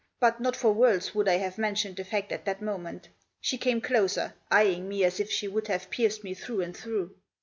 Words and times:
But 0.19 0.41
not 0.41 0.55
for 0.55 0.73
worlds 0.73 1.13
would 1.13 1.27
I 1.27 1.35
have 1.35 1.59
mentioned 1.59 1.97
the 1.97 2.03
fact 2.03 2.31
at 2.31 2.43
that 2.45 2.59
moment. 2.59 3.09
She 3.39 3.59
came 3.59 3.79
closer, 3.79 4.33
eyeing 4.49 4.89
me 4.89 5.03
as 5.03 5.19
if 5.19 5.29
she 5.29 5.47
would 5.47 5.67
have 5.67 5.91
pierced 5.91 6.23
me 6.23 6.33
through 6.33 6.61
and 6.61 6.75
through. 6.75 7.13